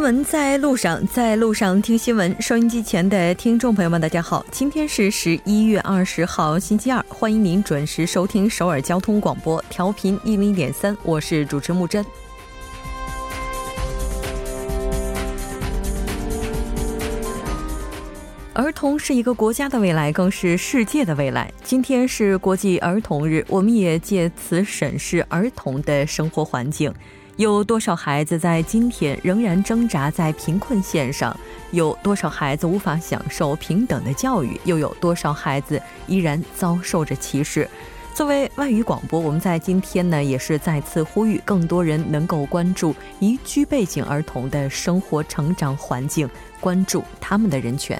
[0.00, 2.34] 新闻在路上，在路上听新闻。
[2.40, 12.02] 收音机前的听众朋友们，大家好，今天是十一月二十号，星期二，欢迎您准时收听首尔交通广播，调频一零点三，我是主持木真。
[18.54, 21.52] 儿童是一个国家的未来，更是世界的未来。
[21.62, 26.90] 今天是国际儿童日，我们也借此审视儿童的生活环境。
[27.40, 31.34] 有多少孩子在今天仍然挣扎在贫困线上？
[31.70, 34.60] 有多少孩子无法享受平等的教育？
[34.64, 37.66] 又有多少孩子依然遭受着歧视？
[38.12, 46.28] 作为外语广播，我们在今天呢，也是再次呼吁更多人能够关注宜居背景儿童的生活成长环境，
[46.60, 47.98] 关注他们的人权。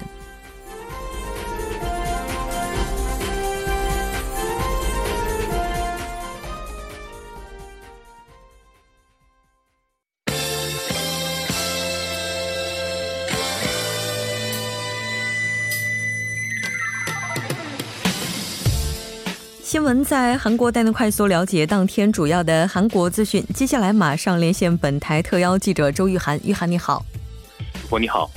[19.81, 23.43] 新闻在韩国带您快速了解当天主要的韩国资讯。
[23.45, 27.03] 接下来马上连线本台特邀记者周玉涵，玉涵你好。
[27.89, 28.29] 我你好，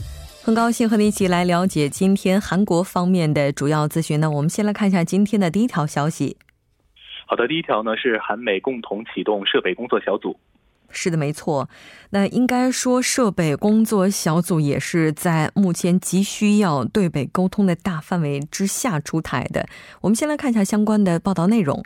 [0.42, 4.18] 很高兴和你一起来了解今天韩国方面的主要资讯。
[4.20, 6.38] 那我们先来看一下今天的第一条消息。
[7.26, 10.34] 好的，第一条呢是韩美共同启动设备工作小组。
[10.94, 11.68] 是的，没错。
[12.10, 19.66] 那应该说，设备工作小组也是在目前急需要对北沟通的大范围之下出台的。
[20.00, 21.82] 我们先来看一下相关的报道内容。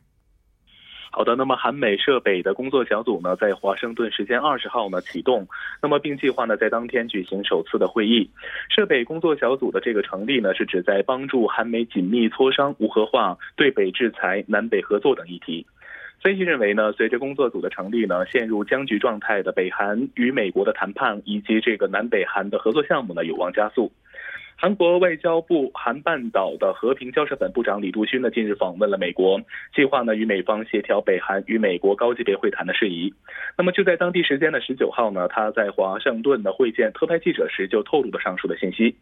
[1.11, 5.49] 好的，那么韩美设北的工作小组呢，在华盛顿时间二十号呢启动，
[5.83, 8.31] 那么并计划呢在当天举行首次的会议。
[8.69, 15.67] 设北工作小组的这个成立呢，是旨在帮助韩美紧密磋商无核化、对北制裁、南北合作等议题。
[16.21, 23.93] 分析认为呢，随着工作组的成立呢，陷入僵局状态的北韩与美国的谈判以及这个南北韩的合作项目呢，有望加速。
[24.61, 29.41] 韩国外交部韩半岛的和平交涉本部长李杜勋呢，近日访问了美国，
[29.73, 33.15] 计划呢与美方协调北韩与美国高级别会谈的事宜。
[33.57, 38.97] 那么就在当地时间的十九号呢，他在华盛顿的会见特派记者时就透露了上述的信息。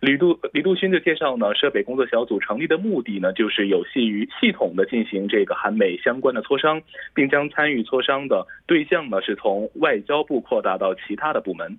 [0.00, 6.82] 李杜李杜勋就介绍呢，设北工作小组成立的目的呢，就是有系于系统的进行这个韩美相关的磋商，
[7.14, 11.78] 并将参与磋商的对象呢，是从外交部扩大到其他的部门。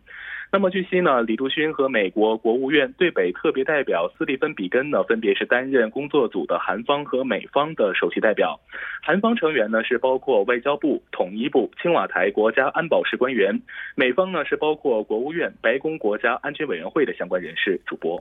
[0.52, 8.60] 那么据悉呢，李杜勋和美国国务院对北特别代表斯蒂芬比根呢，分别是担任工作组的韩方和美方的首席代表。
[9.04, 13.56] 韩方成员呢是包括外交部、统一部、青瓦台国家安保室官员；
[13.96, 17.80] 美方呢是包括国务院、白宫国家安全委员会的相关人士。
[17.86, 18.20] 主播。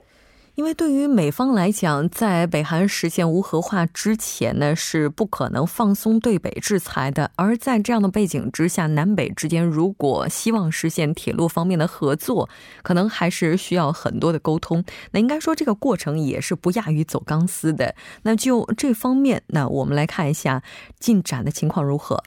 [0.59, 7.31] 因为对于美方来讲，在北韩实现无核化之前呢，是不可能放松对北制裁的。
[7.37, 12.49] 而在这样的背景之下，南北之间如果希望实现铁路方面的合作，
[12.83, 14.83] 可能还是需要很多的沟通。
[15.11, 17.95] 那应该说，这个过程也是不亚于走钢丝的。
[18.23, 20.61] 那就这方面，那我们来看一下
[20.99, 22.21] 进展的情况如何。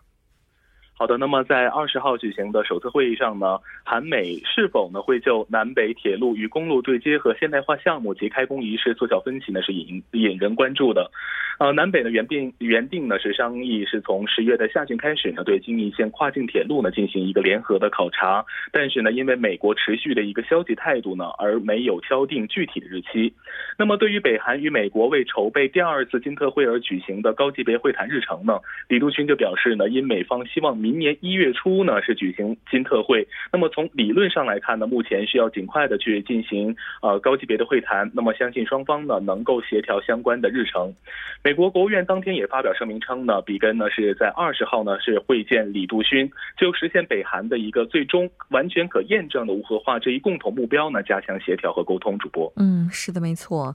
[1.03, 9.61] 好的，那么在二十号举行的首次会议上呢，韩美是否呢会就南北铁路与公路对接和现代化项目及开工仪式缩小分歧呢？
[9.63, 11.11] 是引引人关注的。
[11.59, 23.35] 呃，南北的原定原定呢是商议是从十月的下旬开始呢对京义线跨境铁路呢进行一个联合的考察，但是呢因为美国持续的一个消极态度呢而没有敲定具体的日期。
[23.77, 31.03] 那么对于北韩与美国为筹备第二次金特会而举行的高级别会谈日程呢，李杜勋就表示呢，因美方希望明。
[31.03, 40.95] 年一月初呢是举行金特会，那么从理论上来看呢，目前需要尽快的去进行呃高级别的会谈，那么相信双方呢能够协调相关的日程。
[41.43, 52.17] 美国国务院当天也发表声明称呢，比根呢是在二十号呢是会见李杜勋，就实现北韩的一个最终完全可验证的无核化这一共同目标呢加强协调和沟通。
[52.19, 53.75] 主播，嗯，是的，没错。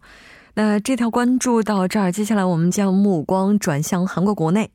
[0.55, 4.69] 那这条关注到这儿，接下来我们将目光转向韩国国内。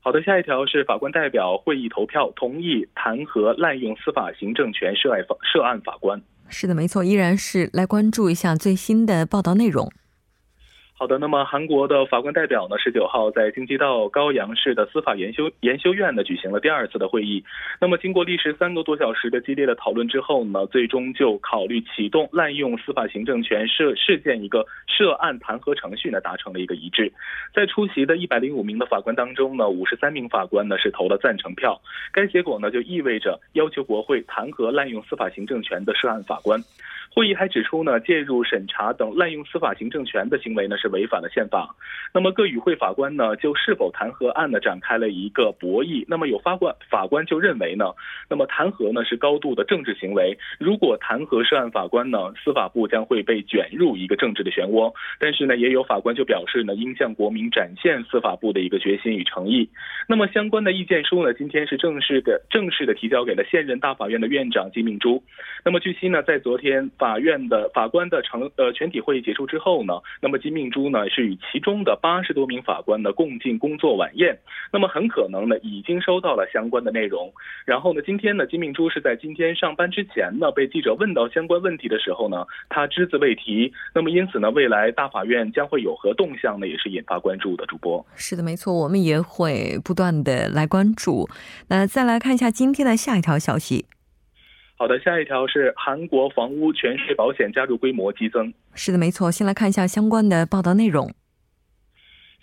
[0.00, 6.22] 好的，下一条是法官代表会议投票同意弹劾滥用司法行政权涉案法涉案法官。
[6.48, 9.90] 是的，没错，依然是来关注一下最新的报道内容。
[11.00, 17.44] 好的，那么韩国的法官代表呢，十九号在京畿道高阳市的司法研修研修院呢举行了第二次的会议。
[17.80, 27.12] 那么经过历时三个多小时的激烈的讨论之后呢，最终就考虑启动滥用司法行政权涉事件一个涉案弹劾程序呢，达成了一个一致。
[27.54, 31.80] 在出席的一百零五名的法官当中呢，五十三名法官呢是投了赞成票。
[32.10, 36.60] 该结果呢就意味着要求国会弹劾滥用司法行政权的涉案法官。
[37.18, 41.74] 会议还指出呢，介入审查等滥用司法行政权的行为呢是违反了宪法。
[42.14, 46.04] 那么各与会法官呢就是否弹劾案呢展开了一个博弈。
[46.06, 47.86] 那么有法官法官就认为呢，
[48.30, 50.38] 那么弹劾呢是高度的政治行为。
[50.60, 54.94] 如果弹劾涉案法官呢，司法部将会被卷入一个政治的漩涡。
[55.18, 59.68] 但是呢，也有法官就表示呢，应向国民展现司法部的一个决心与诚意。
[60.06, 65.20] 那么相关的意见书呢，今天是正式的正式的提交给了现任大法院的院长金敏珠。
[65.64, 74.38] 那么据悉呢，在昨天法法院的法官的成呃全体会议结束之后呢，那么金命珠呢是与其中的八十多名法官呢共进工作晚宴。
[74.70, 77.32] 那么很可能呢已经收到了相关的内容。
[77.64, 83.72] 然后呢，今天呢金命珠是在今天上班之前呢被记者问到相关问题的时候呢，他只字未提。
[83.94, 87.64] 那么因此呢，未来大法院将会有何动向呢，也是引发关注的。
[87.64, 91.26] 主播是的，没错，我们也会不断的来关注。
[91.68, 93.86] 那再来看一下今天的下一条消息。
[94.80, 98.54] 好的，下一条是韩国房屋全税保险加入规模激增。
[98.74, 99.28] 是的，没错。
[99.28, 101.12] 先来看一下相关的报道内容。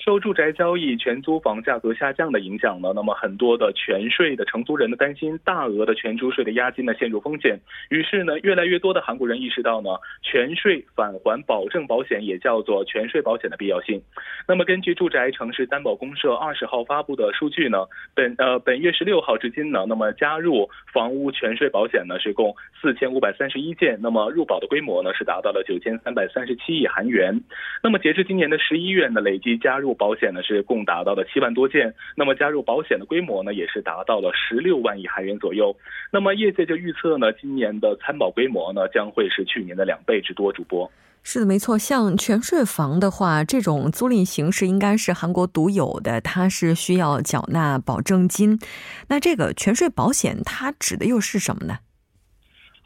[0.05, 7.57] 受住宅交易全租房价格下降的影响呢，那么很多的全税的承租人呢担心大额的全租税的押金呢陷入风险，
[7.89, 9.89] 于是呢，越来越多的韩国人意识到呢，
[10.21, 13.99] 全税返还保证保险也叫做全税保险的必要性。
[14.47, 17.79] 那么根据住宅城市担保公社二十号发布的数据呢，
[18.13, 27.41] 本呃本月十六号至今呢，那么加入房屋全税保险呢是共四千五百三十一件，那么入保的规模呢是达到了九千三百三十七亿韩元。
[27.81, 35.75] 那么截至今年的十一月呢，累计加入保险呢是共达到了七万多件，那么加入保险的规模呢也是达到了十六万亿韩元左右。
[36.11, 40.53] 那么业界就预测呢，今年的参保规模呢将会是去年的两倍之多。
[40.53, 40.89] 主播
[41.23, 41.77] 是的，没错。
[41.77, 48.59] 像全税房的话，这种租赁形式应该是韩国独有的，它是需要缴纳保证金。
[49.07, 51.79] 那这个全税保险它指的又是什么呢？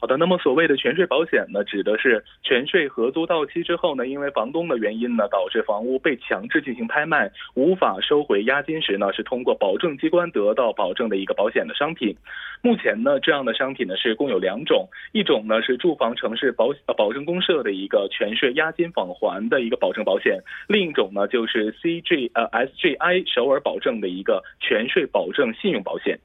[0.01, 12.15] 好的，那么所谓的全税保险呢，指的是全税合租到期之后呢，因为房东的原因呢，导致房屋被强制进行拍卖，无法收回押金时呢，是通过保证机关得到保证的一个保险的商品。
[12.61, 26.17] 目前呢，这样的商品呢是共有两种，一种呢是住房城市保呃保证公社的一个全税押金返还的一个保证保险，另一种呢就是 CG 呃 SGI 首尔保证的一个全税保证信用保险。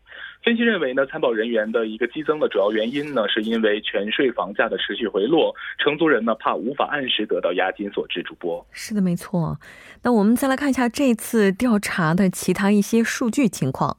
[0.44, 8.22] 分析认为呢，参保人员的一个激增的主要原因呢，是因为全税房价的持续回落，承租人呢怕无法按时得到押金所致。
[8.22, 9.58] 主播是的，没错。
[10.02, 13.96] 那我们再来看一下这次调查的其他一些数据情况。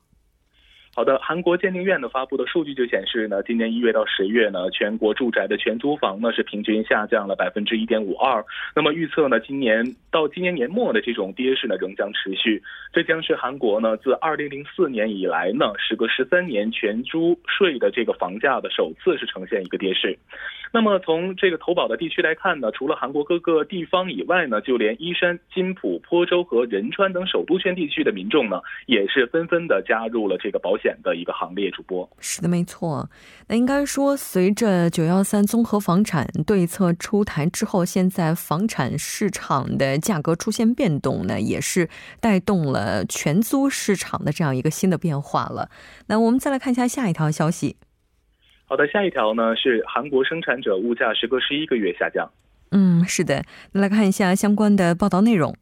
[0.98, 8.42] 好的，韩国鉴定院呢发布的数据就显示呢，今年一月到十月呢，全国住宅的全租房呢是平均下降了百分之一点五二。
[8.74, 12.64] 那么预测呢，今年到今年年末的这种跌势呢仍将持续。
[12.94, 20.18] 这将是韩国呢自二零零四年以来呢，时隔十三年全租税的这个房价的首次是呈现一个跌势。
[20.72, 30.85] 那么从这个投保的地区来看呢，除了韩国各个地方以外呢，就连依山、金浦、坡州和仁川等首都圈地区的民众呢，也是纷纷的加入了这个保险。
[31.02, 33.10] 的一个行列，主播是的，没错。
[33.48, 41.90] 那应该说，随着九幺三综合房产对策出台之后，现在房产市场的价格出现变动呢，也是
[42.20, 45.70] 带动了全租市场的这样一个新的变化了。
[46.08, 47.78] 那我们再来看一下下一条消息。
[48.66, 52.30] 好的，下一条呢是韩国生产者物价时隔十一个月下降。
[52.72, 55.56] 嗯，是的，来看一下相关的报道内容。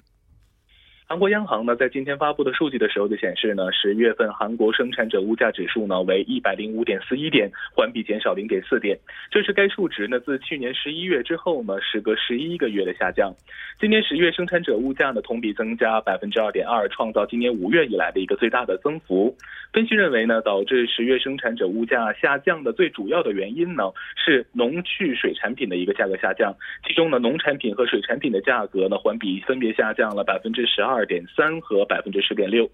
[1.14, 8.98] 韩国央行呢，在今天发布的数据的时候就显示呢，十月份韩国生产者物价指数呢为一百零五点四一点，环比减少零点四点，
[9.30, 13.32] 这是该数值呢自去年十一月之后呢，时隔十一个月的下降。
[13.80, 19.38] 今年十月生产者物价呢同比增加百分之二点二，创造今年五月以来的一个最大的增幅。
[19.72, 23.84] 分析认为呢，导致十月生产者物价下降的最主要的原因呢
[24.16, 26.56] 是农畜水产品的一个价格下降，
[26.88, 31.03] 其中呢农产品和水产品的价格呢环比分别下降了百分之十二。
[31.04, 32.70] 二点三和百分之十点六，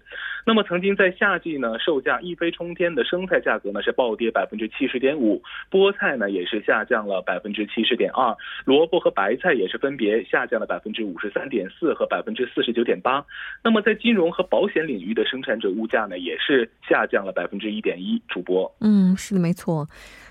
[0.46, 13.24] 那么曾经在夏季呢，售价一飞冲天的生菜价格呢是暴跌百分之七十点五，菠菜呢也是下降了百分之七十点二，萝卜和白菜也是分别下降了百分之五十三点四和百分之四十九点八。
[13.64, 18.22] 那么在金融和保险领域的生产者物价呢也是下降了百分之一点一。
[18.28, 19.84] 主播，嗯，是的，没错。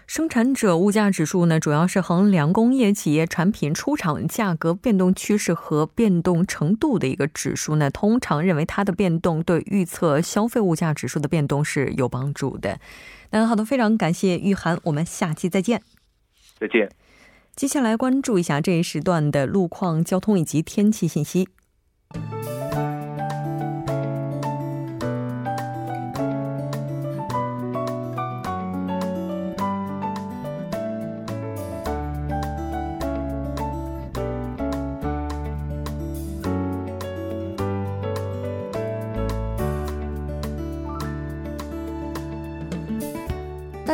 [0.09, 7.91] 生产者物价指数呢，主要是衡量工业企业产品出厂价格变动趋势和变动程度的一个指数呢。
[7.91, 12.79] 通常认为它的变动对预测消费物价指数的变动是有帮助的。
[13.29, 15.83] 那好的，非常感谢玉涵，我们下期再见。
[16.59, 16.89] 再见。
[17.55, 21.47] 接下来关注一下这一时段的路况、交通以及天气信息。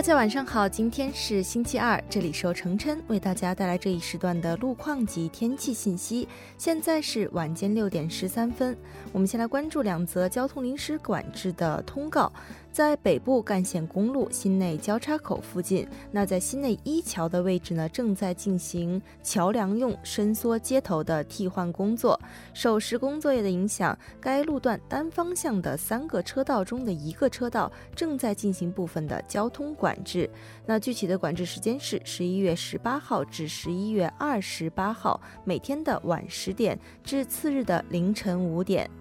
[0.05, 6.27] 大家晚上好，今天是星期二，这里是由程琛为大家带来这一时段的路况及天气信息。
[6.59, 8.77] 现在是晚间六点十三分，
[9.11, 12.31] 我们先来关注两则交通临时管制的通告。
[12.75, 22.19] 在北部干线公路新内交叉口附近，那在新内一桥的位置呢，正在进行桥梁用伸缩接头的替换工作。
[22.53, 30.29] 受施工作业的影响，该路段单方向的三个车道中的一个车道正在进行部分的交通管制。
[30.65, 38.91] 那具体的管制时间是十一月十八号至十一月二十八号，每天的晚十点至次日的凌晨五点。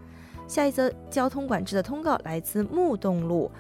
[0.46, 3.50] 下一则交通管制的通告来自木洞路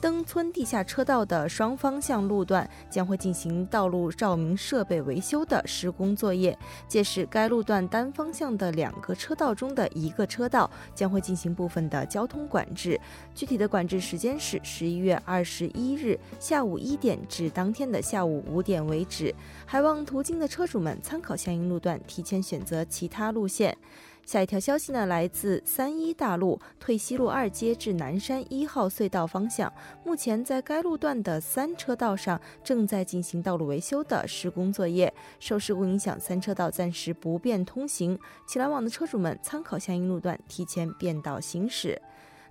[0.00, 6.58] 登村地下车道的双方向路段将会进行道路照明设备维修的施工作业，
[6.88, 13.00] 届时该路段单方向的两个车道中的一个车道将会进行部分的交通管制。
[13.32, 19.32] 具体的管制时间是十一月二十一日下午一点至当天的下午五点为止，
[19.64, 23.78] 还望途经的车主们参考相应路段，提前选择其他路线。
[24.24, 29.70] 下一条消息呢，来自三一大路退西路二街至南山一号隧道方向，
[30.04, 42.00] 目前在该路段的三车道上正在进行道路维修的施工作业，受事故影响，三车道暂时不便通行，请来往的车主们参考相应路段，提前变道行驶。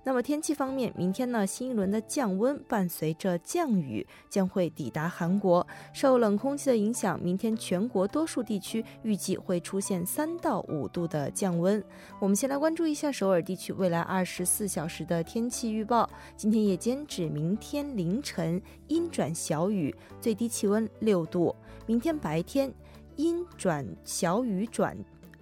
[0.04, 5.64] 那么天气方面，明天呢，新一轮的降温伴随着降雨将会抵达韩国。
[5.92, 11.82] 受冷空气的影响，明天全国多数地区预计会出现三到五度的降温。
[12.18, 16.10] 我们先来关注一下首尔地区未来二十四小时的天气预报。
[16.36, 21.54] 今天夜间至明天凌晨阴转小雨，最低气温六度；
[21.86, 22.74] 明天白天
[23.14, 24.96] 阴转小雨转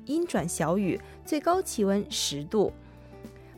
[0.04, 2.70] 阴转小雨，最高气温十度。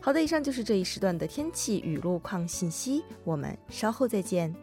[0.05, 4.53] 好的，以上就是这一时段的天气与路况信息，我们稍后再见。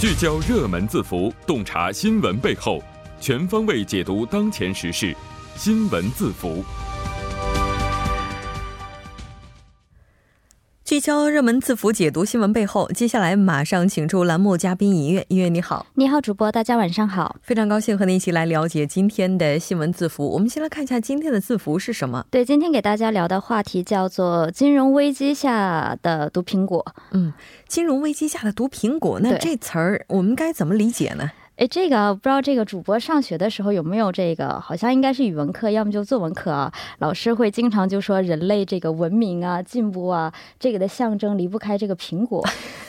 [0.00, 2.82] 聚焦热门字符，洞察新闻背后，
[3.20, 5.14] 全方位解读当前时事，
[5.54, 6.64] 新闻字符。
[10.98, 12.90] 聚焦热门字符，解读新闻背后。
[12.90, 15.24] 接下来马上请出栏目嘉宾音乐。
[15.28, 17.36] 音乐你好，你好，主播，大家晚上好。
[17.40, 20.28] 非常高兴和您一起来了解今天的新闻字符。
[20.28, 22.26] 我们先来看一下今天的字符是什么？
[22.32, 26.84] 对，今天给大家聊的话题叫做金融危机下的毒苹果。
[27.12, 27.32] 嗯，
[27.68, 31.30] 金融危机下的毒苹果，那这词儿我们该怎么理解呢？
[31.58, 34.60] 哎，这个不知道这个主播上学的时候有没有这个？
[34.60, 36.72] 好像应该是语文课，要么就作文课啊。
[37.00, 42.46] 老师会经常就说人类这个文明啊、进步啊，这个的象征离不开这个苹果。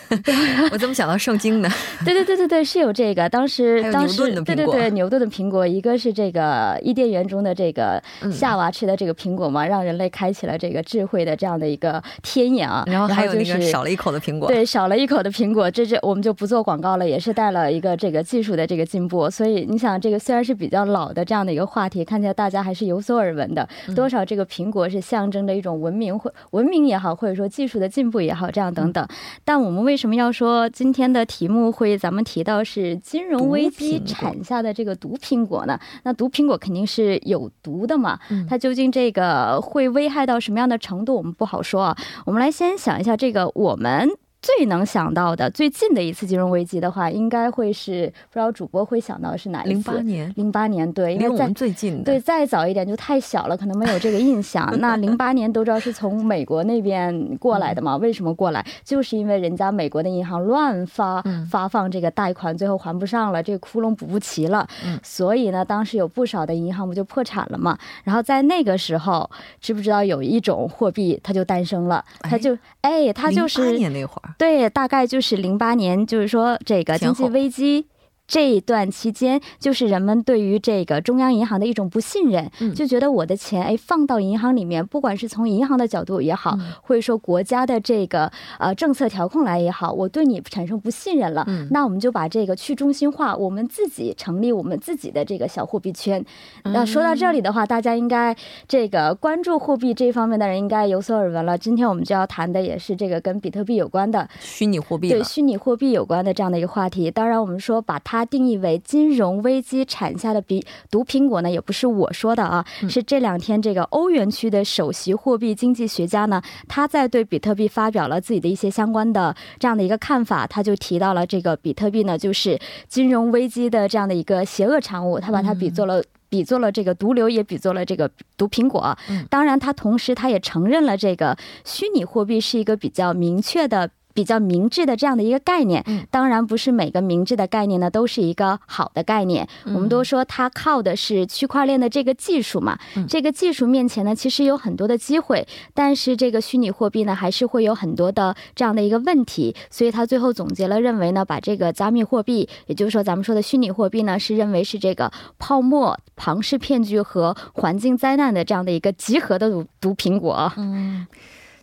[0.72, 1.70] 我怎么想到圣经呢？
[2.06, 3.30] 对对对对对，是有这个。
[3.30, 8.02] 当时 当时对对对，牛顿的苹果，一个是这个伊甸园中的这个
[8.32, 12.84] 夏娃吃的这个苹果嘛，让人类开启了这个智慧的这样的一个天眼啊。
[12.88, 19.30] 然后还有那个少了一口的苹果，对，少了一口的苹果，这这我们就不做广告了，也是带了一个这个技术的这个进步。
[19.30, 23.68] 所以你想，这个虽然是比较老的这样的一个话题，看起来大家还是有所耳闻的。
[23.96, 29.06] 多少这个苹果是象征着一种文明或文明也好，或者说技术的进步也好，这样等等。
[29.44, 35.78] 但我们为什么要说今天的题目会咱们提到是金融危机产下的这个毒苹果呢？
[36.04, 38.18] 那毒苹果肯定是有毒的嘛？
[38.48, 41.98] 它究竟这个会危害到什么样的程度，我们不好说啊。
[42.26, 44.08] 我们来先想一下这个我们。
[44.42, 49.74] 最能想到的最近的一次金融危机的话，应该会是不知道主播会想到是哪一次？
[49.74, 54.68] 零八年，零八年对，因为我们最近的对再早一点就太小了，可能没有这个印象。
[54.80, 57.98] 那零八年都知道是从美国那边过来的嘛？
[57.98, 58.66] 为什么过来？
[58.84, 64.66] 就是因为人家美国的银行乱发发放这个贷款，最后还不上了，这个窟窿补不齐了，
[65.04, 67.78] 所以呢，当时有不少的银行不就破产了嘛？
[68.06, 69.30] 然后在那个时候，
[69.60, 72.04] 知不知道有一种货币它就诞生了？
[72.22, 74.29] 它就哎，它就是零八年那会儿。
[74.38, 77.88] 对，大概就是零八年，就是说这个经济危机。
[78.30, 91.44] 这一段期间，就是人们对于这个中央银行的一种不信任，就觉得我的钱哎放到银行里面，不管是从银行的角度也好，或者说国家的这个呃政策调控来也好，我对你产生不信任了。
[91.72, 96.24] 那我们就把这个去中心化，我们自己成立我们自己的这个小货币圈。
[96.66, 98.36] 那说到这里的话，大家应该
[98.68, 101.58] 这个关注货币这方面的人应该有所耳闻了。
[101.58, 107.10] 今天我们就要谈的也是这个跟比特币有关的虚拟货币，对虚拟货币有关的这样的一个话题。
[107.10, 108.19] 当然，我们说把它。
[108.20, 110.62] 它定义为金融危机产下的比
[110.92, 122.60] 毒苹果呢，也不是我说的啊，是这两天这个欧元区的首席货币经济学家呢，他在对比特币发表了自己的一些相关的这样的一个看法，他就提到了这个比特币呢，就是
[122.90, 126.04] 金融危机的这样的一个邪恶产物，他把它比作了。
[126.32, 128.08] 比作了这个毒瘤，也比作了这个
[128.38, 128.96] 毒苹果。
[129.32, 131.36] 当然，他同时他也承认了这个
[131.66, 133.90] 虚拟货币是一个比较明确的。
[134.14, 139.48] 比较明智的这样的一个概念，当然不是每个明智的概念呢都是一个好的概念。
[139.66, 149.56] 我们都说它靠的是区块链的这个技术嘛，这个技术面前呢其实有很多的机会，但是这个虚拟货币呢还是会有很多的这样的一个问题。
[149.70, 160.52] 所以他最后总结了，认为呢把这个加密货币，也就是说咱们说的虚拟货币呢，是认为是这个泡沫、庞氏骗局和环境灾难的这样的一个集合的毒毒苹果。
[160.58, 161.08] 嗯。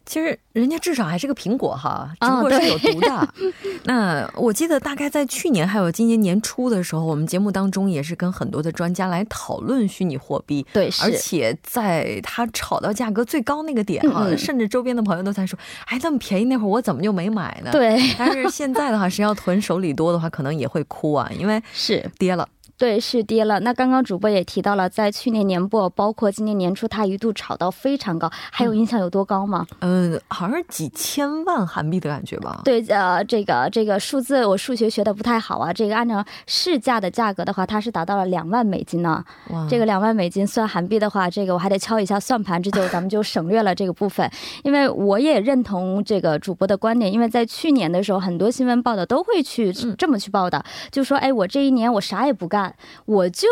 [0.06, 3.34] 其实人家至少还是个苹果哈，只不过是有毒的。
[3.84, 10.64] 那我记得大概在去年还有今年年初的时候，我们节目当中也是跟很多的专家来讨论虚拟货币。
[10.72, 18.00] 对，而且在它炒到价格最高那个点哈，甚至周边的朋友都在说：“哎，那么便宜那会儿我怎么就没买呢？”对。
[18.16, 22.48] 但是现在的话，谁要囤手里多的话，可能也会哭啊，因为是跌了。
[22.78, 23.58] 对，是跌了。
[23.60, 28.30] 那刚刚主播也提到了，在去年年末，包括今年年初，它一度炒到非常高。
[28.50, 29.66] 还有印象有多高吗？
[29.80, 32.60] 嗯，好像是几千万韩币的感觉吧。
[32.64, 35.72] 对，呃，这个这个数字我数学学的不太好啊。
[35.72, 39.24] 这个按照市价的价格的话，它是达到了两万美金呢。
[39.48, 44.30] 哇，这个两万美金算韩币的话，这个我还得敲一下算盘，这就 咱们就省略了这个部分。
[44.64, 52.65] 因为我也认同这个主播的观点，因为在去年的时候，很多新闻报道都会去这么去报道，就说，哎，我这一年我啥也不干。
[53.04, 53.48] 我就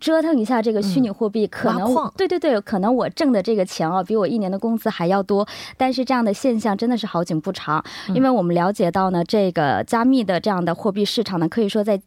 [0.00, 5.46] 折腾一下这个虚拟货币，可能对对对，可能我挣的这个钱啊，比我一年的工资还要多。
[5.76, 12.00] 但是这样的现象真的是好景不长，因为我们了解到呢，这个加密的这样的货币市场呢，可以说在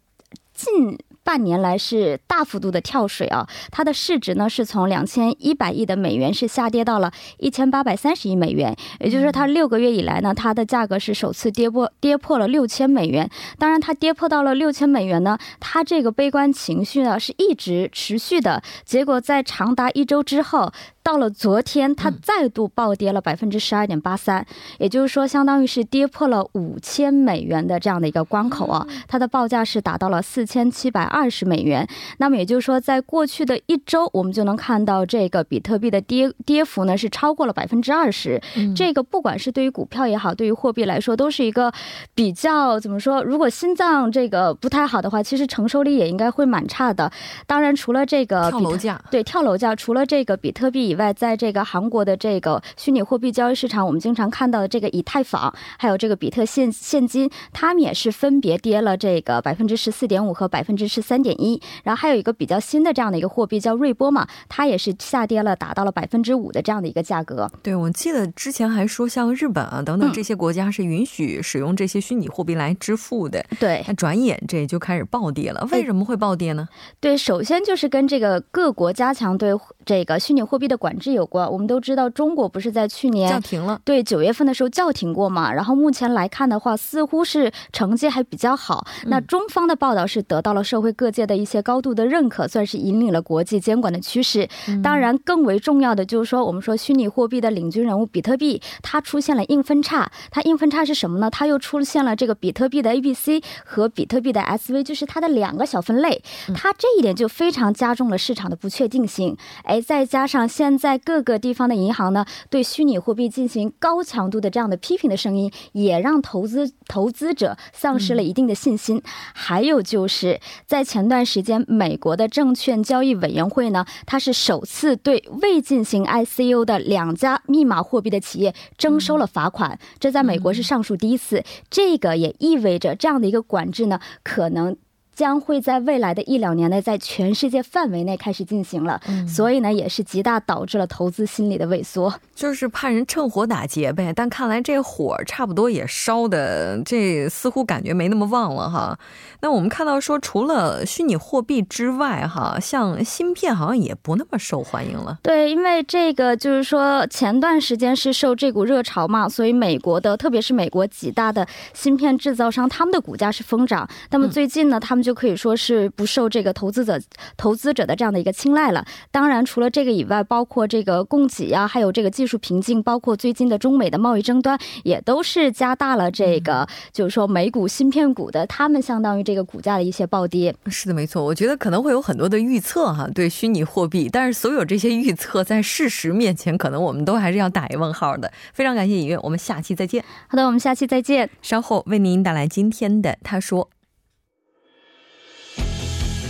[0.53, 0.97] 近。
[1.23, 13.29] 半年来是大幅度的跳水啊，它的市值呢是从两千一百亿的美元是下跌到了一千八百三十亿美元，也就是说它六个月以来呢，它的价格是首次跌破跌破了六千美元。
[13.57, 20.71] 当然，它跌破到了六千美元呢，它这个悲观情绪呢是一直持续的，结果在长达一周之后。
[21.03, 24.47] 到了昨天，它再度暴跌了百分之十二点八三，
[24.79, 28.87] 也就是说，相当于是跌破了五千美元的这样的一个关口啊。
[29.05, 31.87] 它的报价是达到了四千七百二十美元。
[32.17, 38.39] 那么也就是说，在过去的一周，我们就能看到这个比特币的跌跌幅呢是超过了百分之二十。
[38.75, 41.71] 这个不管是对于股票也好，对于货币来说，都是一个
[42.13, 43.23] 比较怎么说？
[43.23, 47.11] 如果心脏这个不太好的话，其实承受力也应该会蛮差的。
[47.47, 50.83] 当然，除了这个跳楼价，对跳楼价，除了这个比特币。
[50.83, 61.61] 以外，在这个韩国的这个虚拟货币交易市场，我们经常看到的这个以太坊，还有这个比特现现金，他们也是分别跌了这个百分之十四点五和百分之十三点一。
[61.83, 67.51] 然后还有一个比较新的这样的一个货币叫瑞波嘛，它也是下跌了，达到了百分之五的这样的一个价格。
[67.61, 73.43] 对，我记得之前还说，像日本啊等等这些国家是允许使用这些虚拟货币来支付的。
[73.59, 75.67] 对，那转眼这就开始暴跌了。
[75.71, 76.67] 为什么会暴跌呢？
[76.99, 79.51] 对，首先就是跟这个各国加强对
[79.83, 80.77] 这个虚拟货币的。
[80.83, 85.53] 管制有关，我们都知道中国不是在去年叫停了，对九月份的时候叫停过嘛。
[85.53, 88.85] 然后目前来看的话，似乎是成绩还比较好。
[89.05, 94.47] 那中方的报道是得到了社会各界的一些高度的认可，算是引领了国际监管的趋势。
[94.81, 100.11] 当然，更为重要的就是说，我们说虚拟货币的领军人物比特币，它出现了硬分叉。
[100.31, 101.29] 它硬分叉是什么呢？
[101.29, 106.21] 它又出现了这个比特币的 A、B、C 和比特币的 SV，就是它的两个小分类。
[106.53, 109.35] 它这一点就非常加重了市场的不确定性。
[109.63, 119.01] 哎，再加上现在各个地方的银行呢，对虚拟货币进行高强度的这样的批评的声音，也让投资投资者丧失了一定的信心。
[119.33, 131.43] 还有就是在前段时间，美国的证券交易委员会呢，它是首次对未进行 ICO 的两家密码货币的企业征收了罚款，这在美国是上述第一次。
[131.69, 134.75] 这个也意味着这样的一个管制呢，可能。
[135.15, 144.11] 将会在未来的一两年内，在全世界范围内开始进行了，所以呢，也是极大导致了投资心理的萎缩，就是怕人趁火打劫呗。
[144.15, 148.97] 但看来这火差不多也烧的，这似乎感觉没那么旺了哈。
[149.41, 155.19] 那我们看到说，除了虚拟货币之外，哈，像芯片好像也不那么受欢迎了。
[155.21, 163.87] 对，因为这个就是说，前段时间是受这股热潮嘛，所以美国的，特别是美国几大的芯片制造商，他们的股价是疯涨。
[164.11, 166.97] 那么最近呢，他们就可以说是不受这个投资者
[167.35, 168.85] 投资者的这样的一个青睐了。
[169.11, 180.55] 当然，除了这个以外，包括这个供给呀，还有这个技术瓶颈，包括最近的中美的贸易争端，也都是加大了这个就是说美股芯片股的他们相当于这个股价的一些暴跌。
[180.67, 181.23] 是的，没错。
[181.23, 188.31] 我觉得可能会有很多的预测哈，对虚拟货币，但是所有这些预测在事实面前，可能我们都还是要打一问号的。
[188.53, 190.03] 非常感谢尹月，我们下期再见。
[190.27, 191.29] 好的，我们下期再见。
[191.41, 193.69] 稍后为您带来今天的他说。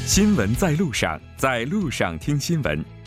[0.06, 2.84] 新闻在路上，在路上听新闻。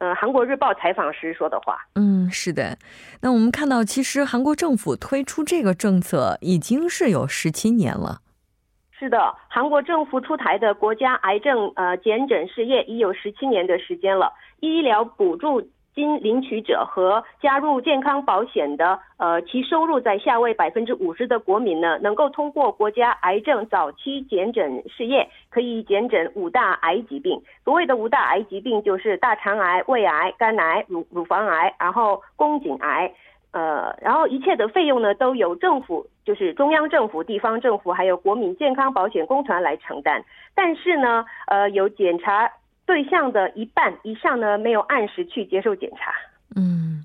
[0.00, 1.78] 呃韩国日报采访时说的话。
[1.94, 2.76] 嗯，是的。
[3.22, 8.20] 那我们看到，其实韩国政府推出这个政策已经是有十七年了。
[8.98, 14.32] 是的，韩国政府出台的国家癌症呃减诊事业已有十七年的时间了。
[14.60, 27.42] 医疗补助金领取者和加入健康保险的呃其收入在下位百分之五十的国民呢，能够通过国家癌症早期检诊事业，可以检诊五大癌疾病。
[27.64, 33.12] 所谓的五大癌疾病就是大肠癌、胃癌、肝癌、乳乳房癌，然后宫颈癌。
[33.52, 40.22] 呃，然后一切的费用呢，都由政府，就是中央政府、地方政府，还有国民健康保险公团来承担。
[40.54, 42.48] 但是呢，呃，有检查
[42.90, 46.12] 对象的一半以上呢，没有按时去接受检查。
[46.56, 47.04] 嗯，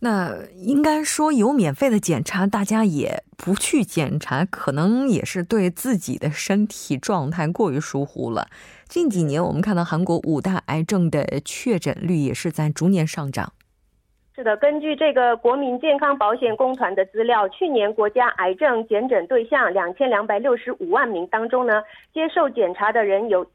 [0.00, 8.48] 那应该说有免费的检查，大家也不去检查，可能也是对自己的身体状态过于疏忽了。
[8.84, 13.54] 近几年，我们看到韩国五大癌症的确诊率也是在逐年上涨。
[14.34, 23.46] 是的，根据这个国民健康保险公团的资料，去年国家癌症检诊对象两千两百六十五万名当中呢，接受检查的人有。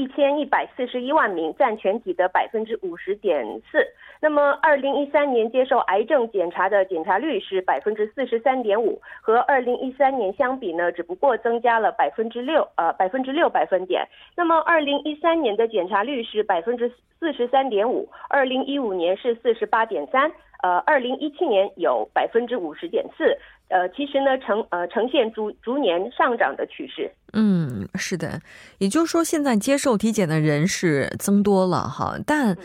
[0.00, 3.86] 一千一百四十一万名，占全体的百分之五十点四。
[4.18, 14.08] 那么，二零一三年接受癌症检查的检查率是百分之四十三点五，和二零一三年相比呢，只不过增加了百分之六，呃，百分之六百分点。
[14.34, 20.32] 那么，二零一三年的检查率是百分之四十三点五，二零一五年是四十八点三，
[20.62, 23.36] 呃，二零一七年有百分之五十点四。
[23.70, 27.10] 呃，其实呢，呈呃呈现逐逐年上涨的趋势。
[27.32, 28.40] 嗯，是的，
[28.78, 32.58] 也就是说，现在接受体检的人是增多了哈，但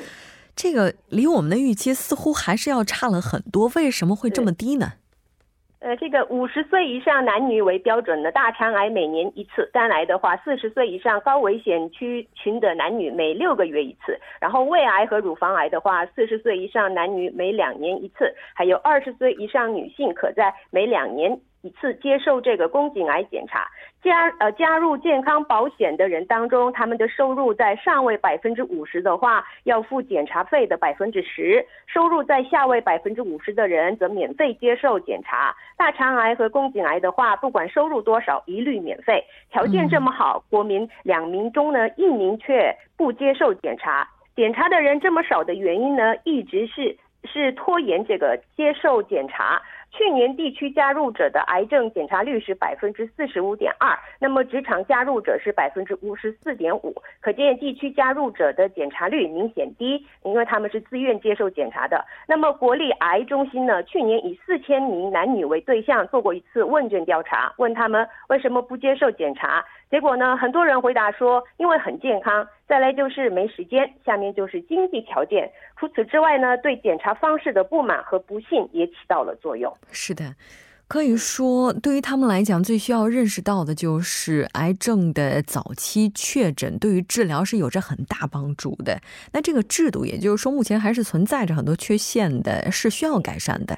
[0.56, 3.72] 这个离我们的预期似乎还是要差了很多。
[3.76, 4.94] 为什么会这么低呢？
[5.86, 21.40] 呃，这个五十岁以上男女为标准的大肠癌每年一次，肝癌的话，四十岁以上高危险区群的男女每六个月一次，然后胃癌和乳房癌的话，四十岁以上男女每两年一次，还有二十岁以上女性可在每两年。
[21.66, 23.68] 一次接受这个宫颈癌检查，
[24.04, 35.56] 加呃加入健康保险的人当中，他们的收入在上位百分之五十的话，要付检查费的百分之十；收入在下位百分之五十的人则免费接受检查。
[35.76, 39.26] 大肠癌和宫颈癌的话，不管收入多少，一律免费。
[39.50, 44.08] 条件这么好，国民两名中呢，一名却不接受检查。
[44.36, 49.60] 检查的人这么少的原因呢，一直是是拖延这个接受检查。
[49.92, 62.04] 去年地区加入者的癌症检查率是百分之四十五点二，那么职场加入者是百分之五十四点五，可见地区加入者的检查率明显低，因为他们是自愿接受检查的。
[62.28, 75.50] 那么国立癌中心呢，去年以四千名男女为对象做过一次问卷调查，问他们为什么不接受检查，结果呢，很多人回答说，因为很健康，再来就是没时间，下面就是经济条件。
[75.78, 79.72] 除此之外呢，对检查方式的不满和不信也起到了作用。
[79.92, 80.36] 是的。
[80.88, 89.00] 可以说，对于他们来讲，最需要认识到的就是癌症的早期确诊对于治疗是有着很大帮助的。
[89.34, 93.76] 那这个制度，也就是说，目前还是存在着很多缺陷的，是需要改善的。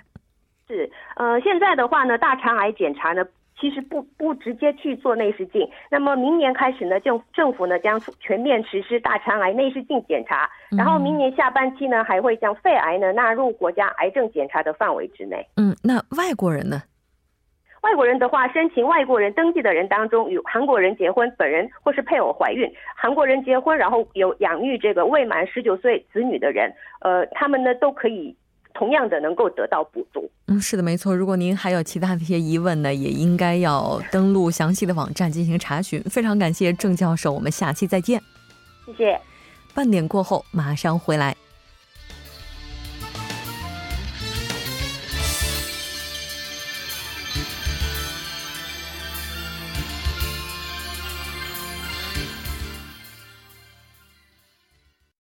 [0.67, 3.25] 是，呃，现在的话呢，大肠癌检查呢，
[3.59, 5.67] 其实不不直接去做内视镜。
[5.89, 15.45] 那么明年开始呢，政政府呢将全面实施大肠癌内视镜检查，然后明年下半期呢，还会将肺癌呢纳入国家癌症检查的范围之内。
[15.57, 16.81] 嗯，那外国人呢？
[17.83, 28.35] 外国人的话，申请外国人登记的人当中，与韩国人结婚，本人或是配偶怀孕，韩国人结婚，然后有养育这个未满十九岁子女的人，呃，他们呢都可以
[28.77, 30.29] 同样的能够得到补助。
[30.45, 31.15] 嗯，是的，没错。
[31.15, 36.01] 如果您还有其他的一些疑问呢，也应该要登录详细的网站进行查询。
[36.03, 38.21] 非常感谢郑教授，我们下期再见。
[38.85, 39.19] 谢谢。
[39.73, 41.35] 半点过后马上回来。